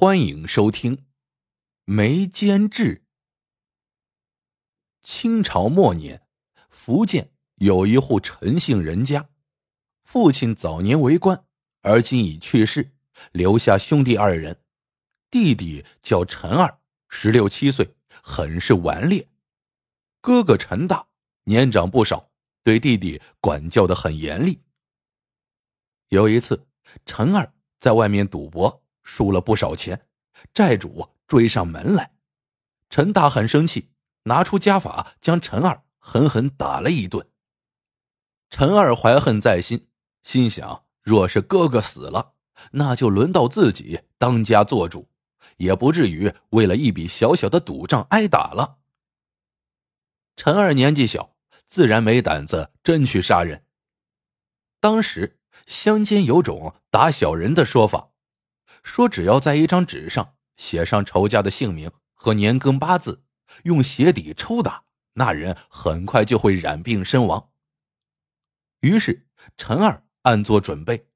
[0.00, 0.96] 欢迎收听
[1.84, 2.98] 《眉间志》。
[5.02, 6.22] 清朝末年，
[6.68, 9.28] 福建有一户陈姓人家，
[10.04, 11.44] 父亲早年为官，
[11.82, 12.92] 而今已去世，
[13.32, 14.62] 留下兄弟二人，
[15.32, 16.78] 弟弟叫陈二，
[17.08, 19.26] 十六七岁，很是顽劣；
[20.20, 21.08] 哥哥陈大
[21.42, 22.30] 年长不少，
[22.62, 24.62] 对弟弟管教的很严厉。
[26.10, 26.68] 有一次，
[27.04, 28.84] 陈二在外面赌博。
[29.08, 30.06] 输了不少钱，
[30.52, 32.12] 债主追上门来，
[32.90, 33.88] 陈大很生气，
[34.24, 37.26] 拿出家法将陈二狠狠打了一顿。
[38.50, 39.88] 陈二怀恨在心，
[40.22, 42.34] 心想：若是哥哥死了，
[42.72, 45.08] 那就轮到自己当家做主，
[45.56, 48.76] 也不至于为了一笔小小的赌账挨打了。
[50.36, 51.34] 陈二年纪小，
[51.66, 53.64] 自然没胆子真去杀人。
[54.80, 58.07] 当时乡间有种打小人的说法。
[58.82, 63.24] 说只要在一张纸上写上仇家的姓名和年庚八字，
[63.64, 64.84] 用鞋底抽打
[65.14, 67.50] 那人，很快就会染病身亡。
[68.80, 69.26] 于是
[69.56, 71.08] 陈二暗做准备，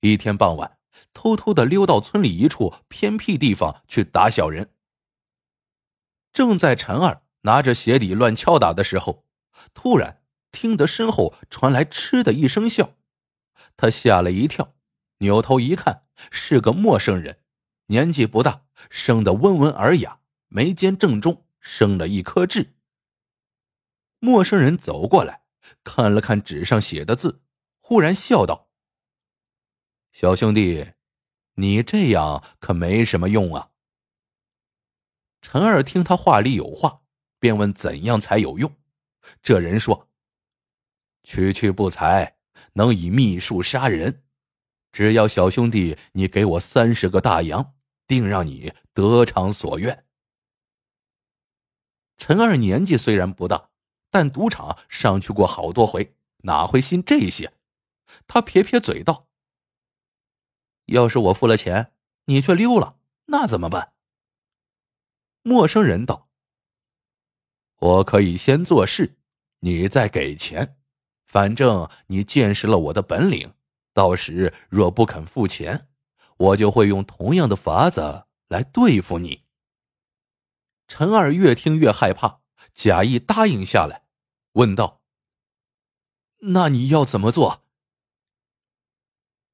[0.00, 0.78] 一天傍晚
[1.12, 4.74] 偷偷的溜到村里一处偏僻地方去打小人。
[6.32, 9.24] 正在陈二拿着鞋底乱敲打的时候，
[9.74, 12.94] 突然听得身后传来“嗤”的一声笑，
[13.76, 14.74] 他吓了一跳。
[15.18, 17.38] 扭头一看，是个陌生人，
[17.86, 22.74] 年纪不大，生得温文尔雅，眉间正中生了一颗痣。
[24.18, 25.42] 陌生人走过来，
[25.82, 27.42] 看了看纸上写的字，
[27.80, 28.68] 忽然笑道
[30.12, 30.92] ：“小兄弟，
[31.54, 33.70] 你这样可没什么用啊。”
[35.42, 37.02] 陈二听他话里有话，
[37.38, 38.76] 便问：“怎样才有用？”
[39.42, 40.10] 这人说
[41.24, 42.36] ：“区区不才，
[42.74, 44.24] 能以秘术杀人。”
[44.92, 47.74] 只要小兄弟你给我三十个大洋，
[48.06, 50.04] 定让你得偿所愿。
[52.16, 53.70] 陈二年纪虽然不大，
[54.10, 57.52] 但赌场上去过好多回，哪会信这些？
[58.26, 59.28] 他撇撇嘴道
[60.86, 61.92] ：“要是我付了钱，
[62.24, 63.92] 你却溜了，那怎么办？”
[65.42, 66.28] 陌生人道
[67.78, 69.16] ：“我可以先做事，
[69.60, 70.76] 你再给钱，
[71.26, 73.54] 反正你见识了我的本领。”
[73.92, 75.88] 到时若不肯付钱，
[76.36, 79.44] 我就会用同样的法子来对付你。
[80.88, 82.40] 陈二越听越害怕，
[82.74, 84.04] 假意答应下来，
[84.52, 85.02] 问道
[86.54, 87.64] ：“那你要怎么做？”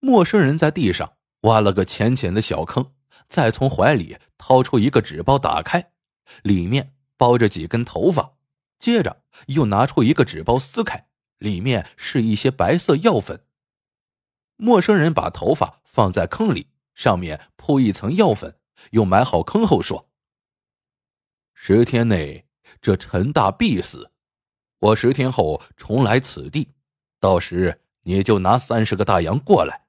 [0.00, 2.92] 陌生人在地上挖了个浅浅的小坑，
[3.28, 5.92] 再从怀里掏出一个纸包，打开，
[6.42, 8.36] 里面包着几根头发，
[8.78, 11.08] 接着又拿出一个纸包，撕开，
[11.38, 13.43] 里面是一些白色药粉。
[14.56, 18.58] 陌生人把头发放在坑里，上面铺一层药粉，
[18.92, 20.08] 又埋好坑后说
[21.52, 22.46] ：“十天内
[22.80, 24.12] 这陈大必死，
[24.78, 26.72] 我十天后重来此地，
[27.18, 29.86] 到时你就拿三十个大洋过来，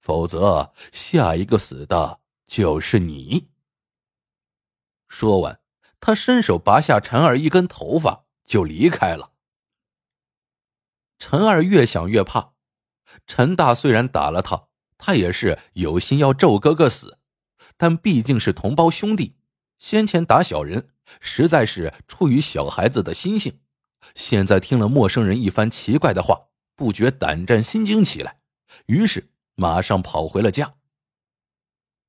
[0.00, 3.50] 否则下一个死的就是你。”
[5.08, 5.60] 说完，
[6.00, 9.32] 他伸手拔下陈二一根头发，就离开了。
[11.18, 12.53] 陈二越想越怕。
[13.26, 17.18] 陈大虽然打了他，他也是有心要咒哥哥死，
[17.76, 19.36] 但毕竟是同胞兄弟，
[19.78, 20.88] 先前打小人
[21.20, 23.60] 实在是出于小孩子的心性。
[24.14, 28.40] 现在听了陌生人一番奇怪的话，不觉胆战心惊起来，
[28.86, 30.74] 于是马上跑回了家。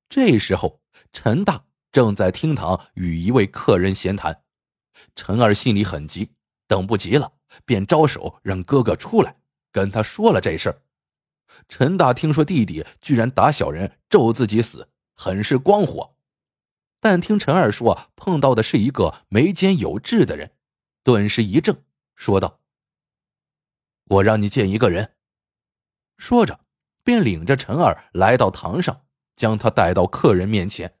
[0.08, 0.80] 这时候，
[1.12, 4.42] 陈大正在厅堂与一位客人闲谈，
[5.14, 6.30] 陈二心里很急，
[6.68, 7.32] 等不及了，
[7.64, 9.36] 便招手让哥哥出来，
[9.72, 10.82] 跟他说了这事儿。
[11.68, 16.16] 陈大听说弟弟居然打小人咒自己死，很是光火。
[17.00, 20.52] 但听陈二说碰到的是一个眉间有痣的人，
[21.02, 21.82] 顿时一怔，
[22.14, 22.60] 说道
[24.08, 25.14] ：“我让你见一个人。”
[26.18, 26.60] 说着，
[27.04, 30.98] 便领着陈二来到堂上，将他带到客人面前。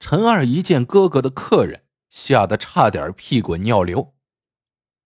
[0.00, 4.14] 陈二一见哥哥的客人，吓得差点屁滚尿流。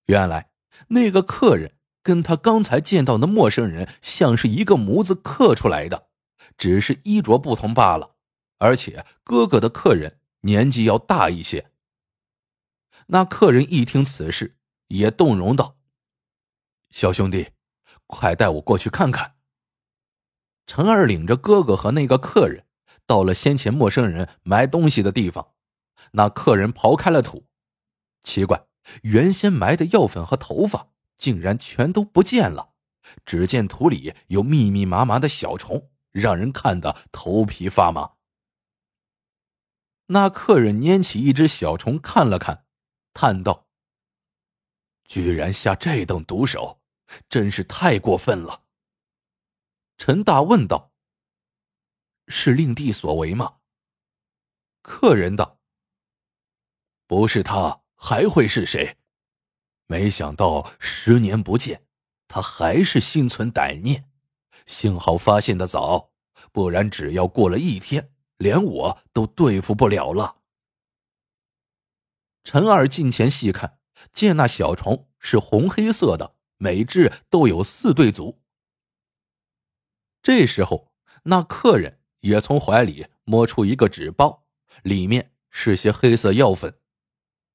[0.07, 0.51] 原来
[0.89, 1.74] 那个客人。
[2.05, 6.09] 跟他刚才见到的陌生人像是一个模子刻出来的，
[6.59, 8.15] 只是衣着不同罢了。
[8.59, 11.73] 而且哥哥的客人年纪要大一些。
[13.07, 14.57] 那客人一听此事，
[14.89, 15.77] 也动容道
[16.91, 17.49] ：“小兄弟，
[18.07, 19.35] 快带我过去看看。”
[20.67, 22.67] 陈二领着哥哥和那个客人
[23.07, 25.53] 到了先前陌生人埋东西的地方。
[26.13, 27.47] 那客人刨开了土，
[28.23, 28.67] 奇怪，
[29.03, 30.89] 原先埋的药粉和头发。
[31.17, 32.75] 竟然全都不见了，
[33.25, 38.15] 只见土里有密密麻麻的小虫，让人看得头皮发麻。
[40.07, 42.67] 那客人拈起一只小虫看了看，
[43.15, 43.69] 叹道
[45.05, 46.83] ：“居然下这等毒手，
[47.29, 48.65] 真是太过分了。”
[49.97, 50.93] 陈大问道
[52.29, 53.61] ：“是令弟所为吗？”
[54.83, 55.59] 客人道
[57.07, 58.99] ：“不是他，还会是谁？
[59.87, 61.85] 没想到十年不见，
[62.29, 64.11] 他还是心存歹念。
[64.67, 66.11] 幸好发现的早，
[66.53, 70.39] 不然只要过了一天。”连我都对付不了了。
[72.43, 73.79] 陈二近前细看，
[74.13, 78.43] 见那小虫是红黑色的，每只都有四对足。
[80.21, 80.93] 这时候，
[81.23, 84.45] 那客人也从怀里摸出一个纸包，
[84.83, 86.81] 里面是些黑色药粉。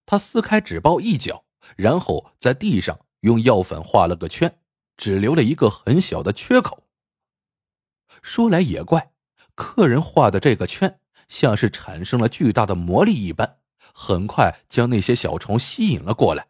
[0.05, 1.45] 他撕开纸包一角，
[1.75, 4.59] 然后在地上用药粉画了个圈，
[4.97, 6.83] 只留了一个很小的缺口。
[8.21, 9.13] 说来也怪。
[9.55, 13.57] 客人画的这个圈，像是产生了巨大的魔力一般，
[13.93, 16.47] 很快将那些小虫吸引了过来。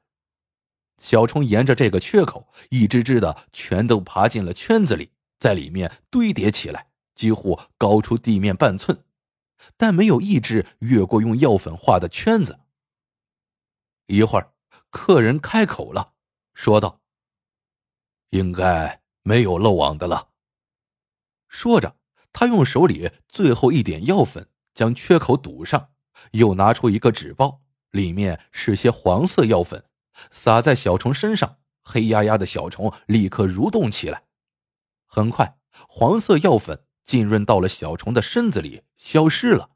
[1.00, 9.04] 小虫沿着这个缺口，一只只的全都爬进了圈子里，在里面堆叠起来，几乎高出地面半寸，
[9.76, 12.60] 但没有一只越过用药粉画的圈子。
[14.06, 14.54] 一会儿，
[14.90, 16.14] 客人开口了，
[16.54, 17.02] 说道
[18.32, 20.30] ：“应该没有漏网的了。”
[21.48, 21.96] 说着。
[22.32, 25.90] 他用手里最后一点药粉将缺口堵上，
[26.34, 29.84] 又拿出一个纸包，里面是些黄色药粉，
[30.30, 34.28] 撒在小虫身上，黑压压的小虫立刻蠕动起来。
[35.08, 35.58] 很快，
[35.88, 39.72] 黄色药粉浸润到了小虫的身子里，消失了。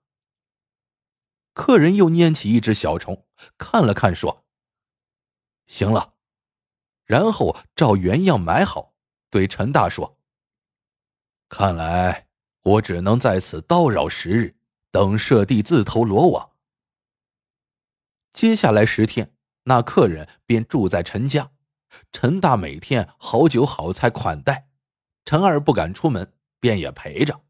[1.54, 3.26] 客人又拈起一只小虫，
[3.58, 4.43] 看了看，说
[5.68, 6.14] ：“行了。”
[7.06, 8.94] 然后照原样埋好，
[9.30, 10.18] 对陈大说
[11.50, 12.28] ：“看来。”
[12.64, 14.56] 我只能在此叨扰十日，
[14.90, 16.52] 等舍弟自投罗网。
[18.32, 21.52] 接下来十天，那客人便住在陈家，
[22.14, 24.70] 陈大每天好酒好菜款待，
[25.26, 26.32] 陈二不敢出门，
[26.62, 27.42] 便也陪着。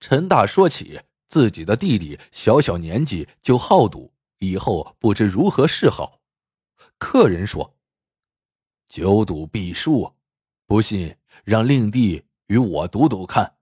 [0.00, 6.21] 陈大说起自己的弟弟小小年纪就好赌，以后不知如何是好。
[7.02, 7.76] 客人说
[8.88, 10.14] ：“久赌必输，
[10.66, 13.56] 不信让令弟与我赌赌看。”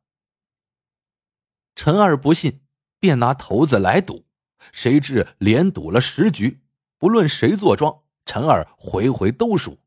[1.75, 2.61] 陈二不信，
[2.99, 4.27] 便拿骰子来赌，
[4.73, 6.61] 谁知连赌了十局，
[6.99, 9.79] 不论谁坐庄，陈二回回都输。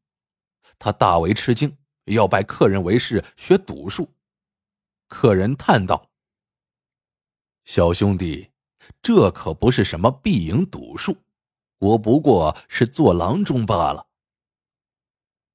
[0.80, 4.16] 他大为吃惊，要拜客人为师学赌术。
[5.08, 6.10] 客人叹道
[7.66, 8.50] ：“小兄弟，
[9.04, 11.16] 这可不是什么必赢赌术，
[11.83, 14.07] 我不过是做郎中罢了。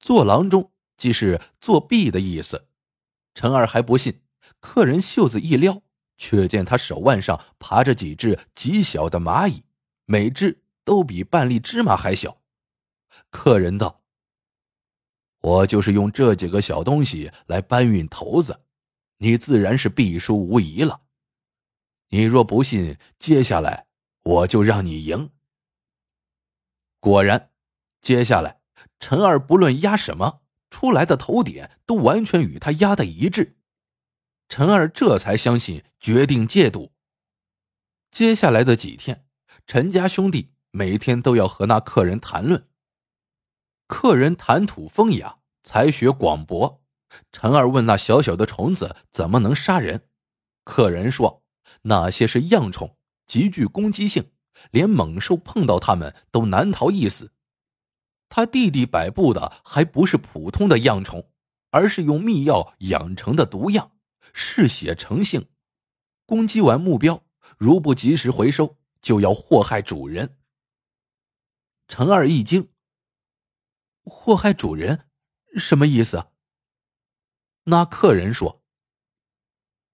[0.01, 2.69] 做郎中即是作弊的意思。”
[3.35, 4.23] 陈二还不信，
[4.61, 5.83] 客人袖子一撩。
[6.21, 9.63] 却见他手腕上爬着几只极小的蚂蚁，
[10.05, 12.43] 每只都比半粒芝麻还小。
[13.31, 14.03] 客人道
[15.41, 18.65] ：“我就是用这几个小东西来搬运骰子，
[19.19, 21.03] 你自然是必输无疑了。
[22.09, 23.87] 你若不信，接下来
[24.25, 25.31] 我就让你赢。”
[27.01, 27.51] 果然，
[28.01, 28.61] 接下来
[28.99, 33.57] 陈二不论压什么，出来的头点都完全与他压的一致。
[34.49, 36.93] 陈二这才相信，决定戒赌。
[38.11, 39.27] 接下来的几天，
[39.67, 42.67] 陈家兄弟每天都要和那客人谈论。
[43.87, 46.83] 客人谈吐风雅，才学广博。
[47.33, 50.09] 陈二问那小小的虫子怎么能杀人，
[50.65, 51.45] 客人说
[51.83, 54.31] 那些是恙虫，极具攻击性，
[54.71, 57.33] 连猛兽碰到它们都难逃一死。
[58.29, 61.31] 他弟弟摆布的还不是普通的恙虫，
[61.71, 63.93] 而是用秘药养成的毒恙。
[64.35, 65.49] 嗜血成性，
[66.27, 67.25] 攻击完目标，
[67.57, 70.39] 如不及时回收，就要祸害主人。
[71.89, 72.69] 陈二一惊
[74.05, 75.09] ：“祸害主人，
[75.57, 76.29] 什么意思？”
[77.65, 78.63] 那客人说：“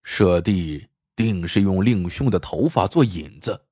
[0.02, 3.66] 舍弟定是用令兄的头发做引子，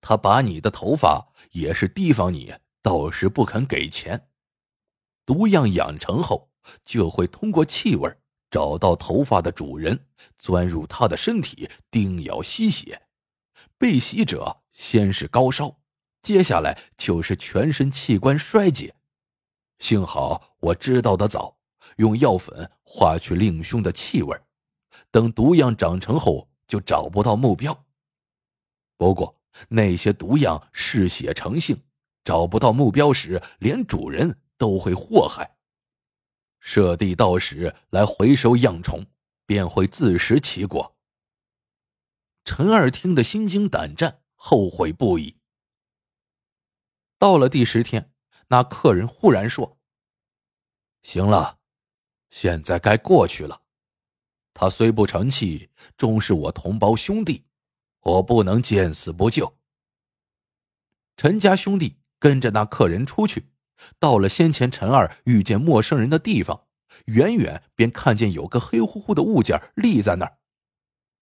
[0.00, 4.28] 他把你的头发也是提防你到时不肯给钱。
[5.26, 6.50] 毒样养成后，
[6.84, 8.12] 就会通过气味。”
[8.50, 10.06] 找到头发的主人，
[10.38, 13.02] 钻入他的身体，叮咬吸血。
[13.76, 15.80] 被吸者先是高烧，
[16.22, 18.94] 接下来就是全身器官衰竭。
[19.80, 21.58] 幸好我知道的早，
[21.98, 24.34] 用药粉化去令兄的气味，
[25.10, 27.84] 等毒样长成后就找不到目标。
[28.96, 29.37] 不过
[29.68, 31.82] 那些毒样嗜血成性，
[32.24, 35.56] 找不到目标时，连主人都会祸害。
[36.60, 39.06] 舍弟到时来回收恙虫，
[39.46, 40.96] 便会自食其果。
[42.44, 45.36] 陈二听得心惊胆战，后悔不已。
[47.18, 48.12] 到了第十天，
[48.48, 49.78] 那客人忽然说
[51.02, 51.58] ：“行了，
[52.30, 53.62] 现在该过去了。
[54.54, 57.44] 他虽不成器，终是我同胞兄弟，
[58.08, 59.56] 我不能见死不救。”
[61.16, 63.50] 陈家兄弟跟着那客人出去，
[63.98, 66.66] 到了先前陈二遇见陌生人的地方，
[67.06, 70.38] 远远便看见有个黑乎乎的物件立在那儿，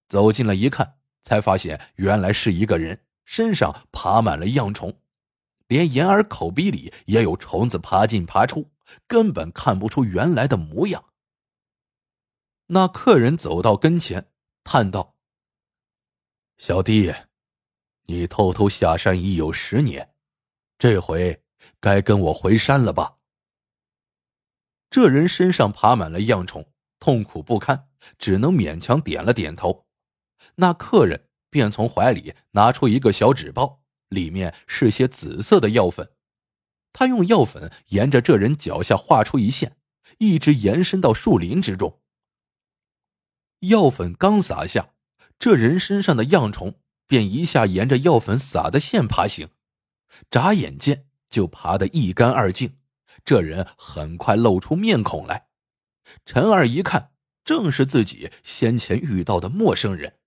[0.09, 0.95] 走近了一看。
[1.23, 5.00] 才发现原来是一个人，身上爬满了恙虫，
[5.66, 8.71] 连眼耳口鼻里也有虫子爬进爬出，
[9.09, 11.07] 根本看不出原来的模样。
[12.69, 14.31] 那客人走到跟前，
[14.62, 15.15] 叹道
[16.59, 17.15] ：“小弟，
[18.07, 20.15] 你偷偷下山已有十年，
[20.79, 21.43] 这回
[21.81, 23.17] 该跟我回山了吧？”
[24.89, 26.67] 这人身上爬满了恙虫，
[26.99, 29.87] 痛苦不堪，只能勉强点了点头。
[30.55, 36.13] 那客人便从怀里拿出一个小纸包，里面是些紫色的药粉。
[36.93, 39.77] 他用药粉沿着这人脚下画出一线，
[40.19, 42.01] 一直延伸到树林之中。
[43.61, 44.95] 药粉刚撒下，
[45.38, 49.49] 这人身上的恙虫便一下沿着药粉撒的线爬行，
[50.31, 52.78] 眨眼间就爬得一干二净。
[53.25, 55.49] 这人很快露出面孔来，
[56.25, 57.12] 陈二一看，
[57.45, 60.19] 正是自己先前遇到的陌生人。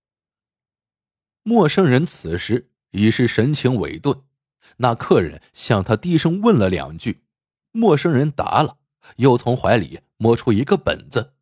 [1.44, 4.24] 陌生人此时已是神情委顿，
[4.78, 7.24] 那客人向他低声问了两句，
[7.72, 8.78] 陌生人答了，
[9.18, 11.34] 又从怀里摸出一个本子，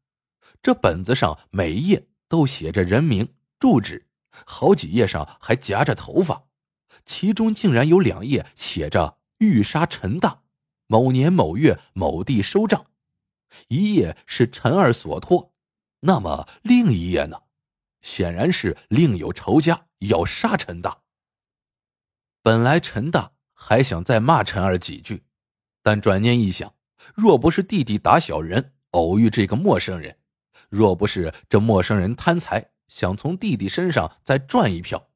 [0.62, 3.28] 这本子上每一页都写着人名、
[3.60, 4.08] 住址，
[4.46, 6.44] 好几页上还夹着头发，
[7.06, 10.44] 其中竟然有两页写着“欲杀陈大，
[10.88, 12.86] 某年某月某地收账”，
[13.70, 15.54] 一页是陈二所托，
[16.02, 17.42] 那么另一页呢？
[18.02, 21.02] 显然是另有仇家要杀陈大。
[22.44, 25.24] 本来陈大还想再骂陈二几句，
[25.82, 26.74] 但转念一想，
[27.16, 30.18] 若不是弟弟打小人偶遇这个陌生人，
[30.70, 35.10] 若不是这陌生人贪财想从弟弟身上再赚一票，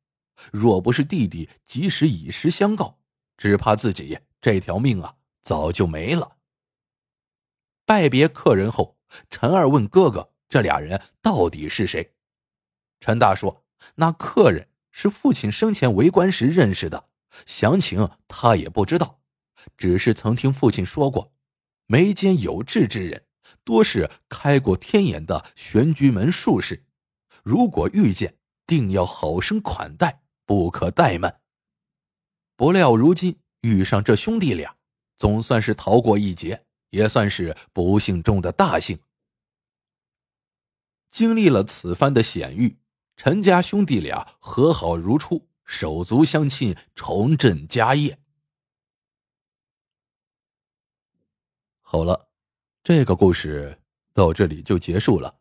[0.51, 2.99] 若不是弟弟及时以实相告，
[3.37, 6.37] 只怕自己这条命啊早就没了。
[7.85, 8.97] 拜别客人后，
[9.29, 12.13] 陈二问哥哥：“这俩人到底是谁？”
[13.01, 17.09] 陈大说：“那客人是父亲生前为官时认识的，
[17.45, 19.19] 详情他也不知道，
[19.77, 21.33] 只是曾听父亲说过，
[21.87, 23.25] 眉间有痣之人，
[23.63, 26.85] 多是开过天眼的玄居门术士，
[27.43, 31.41] 如果遇见，定要好生款待，不可怠慢。
[32.55, 34.77] 不料如今遇上这兄弟俩，
[35.17, 38.99] 总算是逃过一劫，也算是不幸中的大幸。
[41.09, 42.77] 经历了此番的险遇。”
[43.17, 48.17] 陈家兄弟俩和好如初，手足相亲，重振家业。
[51.81, 52.31] 好了，
[52.81, 53.79] 这个故事
[54.11, 55.40] 到这里就结束了。